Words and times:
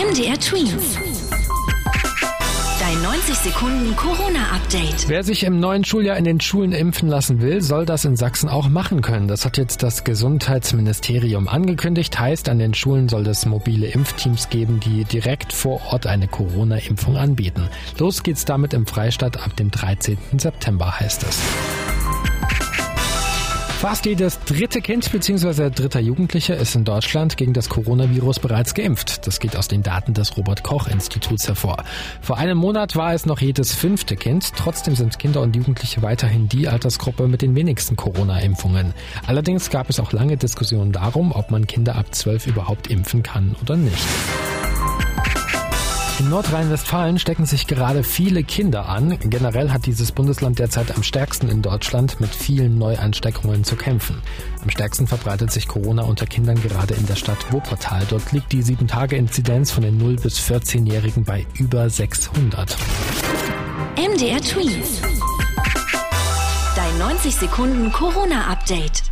MDR 0.00 0.40
Twins. 0.40 0.96
Dein 2.80 3.02
90 3.02 3.34
Sekunden 3.34 3.94
Corona-Update. 3.96 5.08
Wer 5.08 5.22
sich 5.24 5.44
im 5.44 5.60
neuen 5.60 5.84
Schuljahr 5.84 6.16
in 6.16 6.24
den 6.24 6.40
Schulen 6.40 6.72
impfen 6.72 7.06
lassen 7.06 7.42
will, 7.42 7.60
soll 7.60 7.84
das 7.84 8.06
in 8.06 8.16
Sachsen 8.16 8.48
auch 8.48 8.70
machen 8.70 9.02
können. 9.02 9.28
Das 9.28 9.44
hat 9.44 9.58
jetzt 9.58 9.82
das 9.82 10.02
Gesundheitsministerium 10.04 11.48
angekündigt. 11.48 12.18
Heißt, 12.18 12.48
an 12.48 12.58
den 12.58 12.72
Schulen 12.72 13.10
soll 13.10 13.26
es 13.26 13.44
mobile 13.44 13.88
Impfteams 13.88 14.48
geben, 14.48 14.80
die 14.80 15.04
direkt 15.04 15.52
vor 15.52 15.82
Ort 15.90 16.06
eine 16.06 16.28
Corona-Impfung 16.28 17.18
anbieten. 17.18 17.68
Los 17.98 18.22
geht's 18.22 18.46
damit 18.46 18.72
im 18.72 18.86
Freistaat 18.86 19.36
ab 19.36 19.54
dem 19.56 19.70
13. 19.70 20.16
September, 20.38 20.98
heißt 20.98 21.24
es. 21.24 21.40
Fast 23.80 24.04
jedes 24.04 24.38
dritte 24.40 24.82
Kind 24.82 25.10
bzw. 25.10 25.70
dritter 25.70 26.00
Jugendliche 26.00 26.52
ist 26.52 26.74
in 26.74 26.84
Deutschland 26.84 27.38
gegen 27.38 27.54
das 27.54 27.70
Coronavirus 27.70 28.38
bereits 28.38 28.74
geimpft. 28.74 29.26
Das 29.26 29.40
geht 29.40 29.56
aus 29.56 29.68
den 29.68 29.82
Daten 29.82 30.12
des 30.12 30.36
Robert 30.36 30.62
Koch 30.62 30.86
Instituts 30.86 31.48
hervor. 31.48 31.82
Vor 32.20 32.36
einem 32.36 32.58
Monat 32.58 32.94
war 32.94 33.14
es 33.14 33.24
noch 33.24 33.40
jedes 33.40 33.74
fünfte 33.74 34.16
Kind. 34.16 34.52
Trotzdem 34.54 34.96
sind 34.96 35.18
Kinder 35.18 35.40
und 35.40 35.56
Jugendliche 35.56 36.02
weiterhin 36.02 36.46
die 36.46 36.68
Altersgruppe 36.68 37.26
mit 37.26 37.40
den 37.40 37.54
wenigsten 37.54 37.96
Corona-Impfungen. 37.96 38.92
Allerdings 39.26 39.70
gab 39.70 39.88
es 39.88 39.98
auch 39.98 40.12
lange 40.12 40.36
Diskussionen 40.36 40.92
darum, 40.92 41.32
ob 41.32 41.50
man 41.50 41.66
Kinder 41.66 41.96
ab 41.96 42.14
zwölf 42.14 42.46
überhaupt 42.46 42.88
impfen 42.88 43.22
kann 43.22 43.56
oder 43.62 43.78
nicht. 43.78 44.06
In 46.20 46.28
Nordrhein-Westfalen 46.28 47.18
stecken 47.18 47.46
sich 47.46 47.66
gerade 47.66 48.02
viele 48.02 48.44
Kinder 48.44 48.90
an. 48.90 49.18
Generell 49.30 49.70
hat 49.70 49.86
dieses 49.86 50.12
Bundesland 50.12 50.58
derzeit 50.58 50.94
am 50.94 51.02
stärksten 51.02 51.48
in 51.48 51.62
Deutschland 51.62 52.20
mit 52.20 52.34
vielen 52.34 52.76
Neuansteckungen 52.76 53.64
zu 53.64 53.74
kämpfen. 53.74 54.20
Am 54.62 54.68
stärksten 54.68 55.06
verbreitet 55.06 55.50
sich 55.50 55.66
Corona 55.66 56.02
unter 56.02 56.26
Kindern 56.26 56.60
gerade 56.60 56.92
in 56.92 57.06
der 57.06 57.16
Stadt 57.16 57.50
Wuppertal. 57.50 58.04
Dort 58.10 58.32
liegt 58.32 58.52
die 58.52 58.62
7-Tage-Inzidenz 58.62 59.70
von 59.70 59.82
den 59.82 59.98
0- 59.98 60.20
bis 60.20 60.38
14-Jährigen 60.40 61.24
bei 61.24 61.46
über 61.54 61.88
600. 61.88 62.76
MDR 63.96 64.42
Twins. 64.42 65.00
Dein 66.76 66.98
90 66.98 67.34
Sekunden 67.34 67.90
Corona-Update. 67.92 69.04